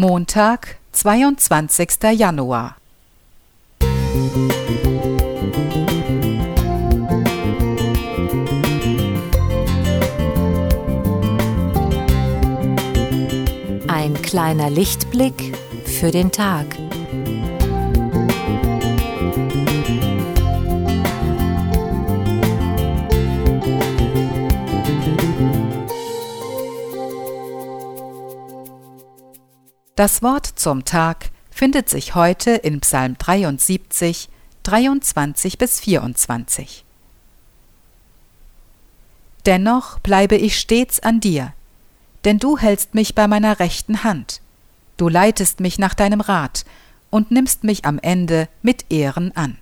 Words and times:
Montag, 0.00 0.76
22. 0.92 1.88
Januar. 2.16 2.76
Ein 13.88 14.22
kleiner 14.22 14.70
Lichtblick 14.70 15.58
für 15.84 16.12
den 16.12 16.30
Tag. 16.30 16.66
Das 29.98 30.22
Wort 30.22 30.46
zum 30.46 30.84
Tag 30.84 31.30
findet 31.50 31.88
sich 31.88 32.14
heute 32.14 32.52
in 32.52 32.78
Psalm 32.78 33.18
73, 33.18 34.28
23 34.62 35.58
bis 35.58 35.80
24. 35.80 36.84
Dennoch 39.44 39.98
bleibe 39.98 40.36
ich 40.36 40.56
stets 40.56 41.00
an 41.00 41.18
dir, 41.18 41.52
denn 42.24 42.38
du 42.38 42.58
hältst 42.58 42.94
mich 42.94 43.16
bei 43.16 43.26
meiner 43.26 43.58
rechten 43.58 44.04
Hand. 44.04 44.40
Du 44.98 45.08
leitest 45.08 45.58
mich 45.58 45.80
nach 45.80 45.94
deinem 45.94 46.20
Rat 46.20 46.64
und 47.10 47.32
nimmst 47.32 47.64
mich 47.64 47.84
am 47.84 47.98
Ende 47.98 48.48
mit 48.62 48.92
Ehren 48.92 49.36
an. 49.36 49.58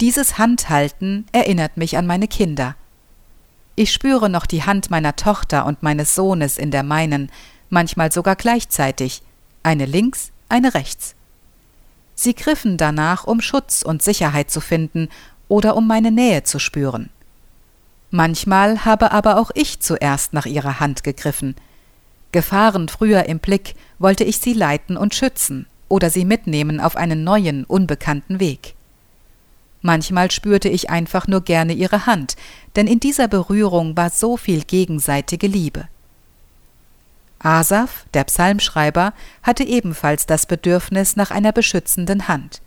Dieses 0.00 0.36
Handhalten 0.36 1.28
erinnert 1.30 1.76
mich 1.76 1.96
an 1.96 2.08
meine 2.08 2.26
Kinder. 2.26 2.74
Ich 3.76 3.92
spüre 3.92 4.30
noch 4.30 4.46
die 4.46 4.62
Hand 4.62 4.90
meiner 4.90 5.16
Tochter 5.16 5.66
und 5.66 5.82
meines 5.82 6.14
Sohnes 6.14 6.58
in 6.58 6.70
der 6.70 6.82
meinen, 6.82 7.30
manchmal 7.70 8.12
sogar 8.12 8.36
gleichzeitig, 8.36 9.22
eine 9.62 9.86
links, 9.86 10.30
eine 10.48 10.74
rechts. 10.74 11.14
Sie 12.14 12.34
griffen 12.34 12.76
danach, 12.76 13.24
um 13.24 13.40
Schutz 13.40 13.82
und 13.82 14.02
Sicherheit 14.02 14.50
zu 14.50 14.60
finden 14.60 15.08
oder 15.48 15.76
um 15.76 15.88
meine 15.88 16.12
Nähe 16.12 16.44
zu 16.44 16.60
spüren. 16.60 17.10
Manchmal 18.10 18.84
habe 18.84 19.10
aber 19.10 19.38
auch 19.38 19.50
ich 19.54 19.80
zuerst 19.80 20.32
nach 20.34 20.46
ihrer 20.46 20.78
Hand 20.78 21.02
gegriffen. 21.02 21.56
Gefahren 22.30 22.88
früher 22.88 23.26
im 23.26 23.40
Blick 23.40 23.74
wollte 23.98 24.22
ich 24.22 24.38
sie 24.38 24.52
leiten 24.52 24.96
und 24.96 25.16
schützen 25.16 25.66
oder 25.88 26.10
sie 26.10 26.24
mitnehmen 26.24 26.78
auf 26.78 26.96
einen 26.96 27.24
neuen, 27.24 27.64
unbekannten 27.64 28.38
Weg. 28.38 28.74
Manchmal 29.86 30.30
spürte 30.30 30.70
ich 30.70 30.88
einfach 30.88 31.28
nur 31.28 31.42
gerne 31.42 31.74
ihre 31.74 32.06
Hand, 32.06 32.36
denn 32.74 32.86
in 32.86 33.00
dieser 33.00 33.28
Berührung 33.28 33.94
war 33.98 34.08
so 34.08 34.38
viel 34.38 34.62
gegenseitige 34.64 35.46
Liebe. 35.46 35.88
Asaf, 37.38 38.06
der 38.14 38.24
Psalmschreiber, 38.24 39.12
hatte 39.42 39.62
ebenfalls 39.62 40.24
das 40.24 40.46
Bedürfnis 40.46 41.16
nach 41.16 41.30
einer 41.30 41.52
beschützenden 41.52 42.28
Hand. 42.28 42.62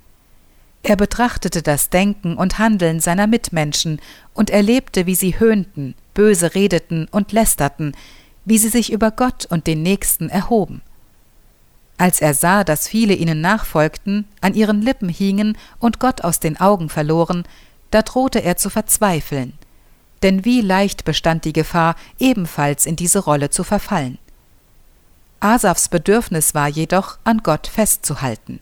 Er 0.83 0.95
betrachtete 0.95 1.63
das 1.63 1.89
Denken 1.89 2.37
und 2.37 2.59
Handeln 2.59 2.99
seiner 2.99 3.25
Mitmenschen 3.25 3.99
und 4.35 4.51
erlebte, 4.51 5.07
wie 5.07 5.15
sie 5.15 5.39
höhnten, 5.39 5.95
böse 6.13 6.53
redeten 6.53 7.07
und 7.09 7.31
lästerten, 7.31 7.95
wie 8.45 8.59
sie 8.59 8.69
sich 8.69 8.91
über 8.91 9.09
Gott 9.09 9.47
und 9.47 9.65
den 9.65 9.81
Nächsten 9.81 10.29
erhoben. 10.29 10.83
Als 11.97 12.21
er 12.21 12.33
sah, 12.33 12.63
dass 12.63 12.87
viele 12.87 13.15
ihnen 13.15 13.41
nachfolgten, 13.41 14.25
an 14.41 14.53
ihren 14.53 14.81
Lippen 14.81 15.09
hingen 15.09 15.57
und 15.79 15.99
Gott 15.99 16.21
aus 16.21 16.39
den 16.39 16.59
Augen 16.59 16.89
verloren, 16.89 17.43
da 17.91 18.01
drohte 18.03 18.43
er 18.43 18.57
zu 18.57 18.69
verzweifeln. 18.69 19.53
Denn 20.23 20.45
wie 20.45 20.61
leicht 20.61 21.05
bestand 21.05 21.45
die 21.45 21.53
Gefahr, 21.53 21.95
ebenfalls 22.19 22.85
in 22.85 22.95
diese 22.95 23.19
Rolle 23.19 23.49
zu 23.49 23.63
verfallen. 23.63 24.17
Asafs 25.39 25.89
Bedürfnis 25.89 26.55
war 26.55 26.67
jedoch, 26.67 27.19
an 27.23 27.39
Gott 27.43 27.67
festzuhalten. 27.67 28.59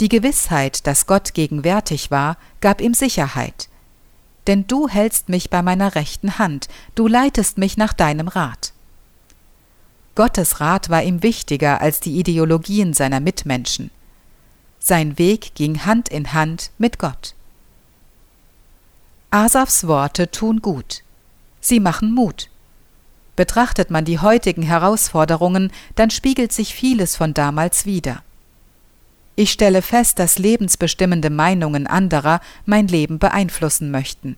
Die 0.00 0.08
Gewissheit, 0.08 0.86
dass 0.86 1.06
Gott 1.06 1.34
gegenwärtig 1.34 2.10
war, 2.10 2.36
gab 2.60 2.80
ihm 2.80 2.94
Sicherheit. 2.94 3.68
Denn 4.48 4.66
du 4.66 4.88
hältst 4.88 5.28
mich 5.28 5.50
bei 5.50 5.62
meiner 5.62 5.94
rechten 5.94 6.38
Hand, 6.38 6.68
du 6.96 7.06
leitest 7.06 7.58
mich 7.58 7.76
nach 7.76 7.92
deinem 7.92 8.26
Rat. 8.26 8.71
Gottes 10.14 10.60
Rat 10.60 10.90
war 10.90 11.02
ihm 11.02 11.22
wichtiger 11.22 11.80
als 11.80 12.00
die 12.00 12.18
Ideologien 12.18 12.92
seiner 12.92 13.20
Mitmenschen. 13.20 13.90
Sein 14.78 15.18
Weg 15.18 15.54
ging 15.54 15.84
Hand 15.86 16.08
in 16.08 16.32
Hand 16.32 16.70
mit 16.76 16.98
Gott. 16.98 17.34
Asafs 19.30 19.86
Worte 19.86 20.30
tun 20.30 20.60
gut. 20.60 21.02
Sie 21.60 21.80
machen 21.80 22.12
Mut. 22.12 22.50
Betrachtet 23.36 23.90
man 23.90 24.04
die 24.04 24.18
heutigen 24.18 24.62
Herausforderungen, 24.62 25.72
dann 25.94 26.10
spiegelt 26.10 26.52
sich 26.52 26.74
vieles 26.74 27.16
von 27.16 27.32
damals 27.32 27.86
wider. 27.86 28.22
Ich 29.34 29.50
stelle 29.50 29.80
fest, 29.80 30.18
dass 30.18 30.38
lebensbestimmende 30.38 31.30
Meinungen 31.30 31.86
anderer 31.86 32.40
mein 32.66 32.88
Leben 32.88 33.18
beeinflussen 33.18 33.90
möchten. 33.90 34.36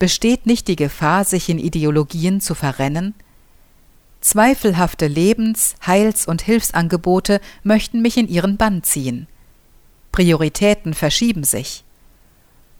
Besteht 0.00 0.46
nicht 0.46 0.66
die 0.66 0.74
Gefahr, 0.74 1.24
sich 1.24 1.48
in 1.48 1.60
Ideologien 1.60 2.40
zu 2.40 2.56
verrennen? 2.56 3.14
Zweifelhafte 4.24 5.06
Lebens-, 5.06 5.74
Heils- 5.86 6.26
und 6.26 6.40
Hilfsangebote 6.40 7.42
möchten 7.62 8.00
mich 8.00 8.16
in 8.16 8.26
ihren 8.26 8.56
Bann 8.56 8.82
ziehen. 8.82 9.28
Prioritäten 10.12 10.94
verschieben 10.94 11.44
sich. 11.44 11.84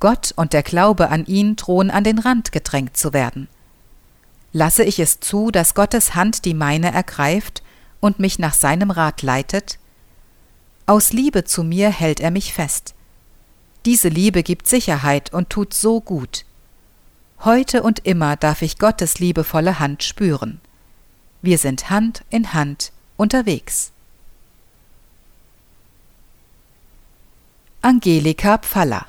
Gott 0.00 0.32
und 0.36 0.54
der 0.54 0.62
Glaube 0.62 1.10
an 1.10 1.26
ihn 1.26 1.56
drohen 1.56 1.90
an 1.90 2.02
den 2.02 2.18
Rand 2.18 2.50
gedrängt 2.50 2.96
zu 2.96 3.12
werden. 3.12 3.48
Lasse 4.54 4.84
ich 4.84 4.98
es 4.98 5.20
zu, 5.20 5.50
dass 5.50 5.74
Gottes 5.74 6.14
Hand 6.14 6.46
die 6.46 6.54
meine 6.54 6.90
ergreift 6.94 7.62
und 8.00 8.18
mich 8.18 8.38
nach 8.38 8.54
seinem 8.54 8.90
Rat 8.90 9.20
leitet? 9.20 9.78
Aus 10.86 11.12
Liebe 11.12 11.44
zu 11.44 11.62
mir 11.62 11.90
hält 11.90 12.20
er 12.20 12.30
mich 12.30 12.54
fest. 12.54 12.94
Diese 13.84 14.08
Liebe 14.08 14.42
gibt 14.42 14.66
Sicherheit 14.66 15.30
und 15.34 15.50
tut 15.50 15.74
so 15.74 16.00
gut. 16.00 16.46
Heute 17.40 17.82
und 17.82 17.98
immer 18.06 18.36
darf 18.36 18.62
ich 18.62 18.78
Gottes 18.78 19.18
liebevolle 19.18 19.78
Hand 19.78 20.04
spüren. 20.04 20.62
Wir 21.46 21.58
sind 21.58 21.90
Hand 21.90 22.24
in 22.30 22.54
Hand 22.54 22.90
unterwegs. 23.18 23.92
Angelika 27.82 28.56
Pfaller 28.56 29.04